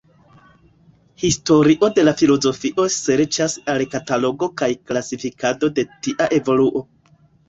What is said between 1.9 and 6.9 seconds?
de filozofio serĉas al katalogo kaj klasifikado de tia evoluo.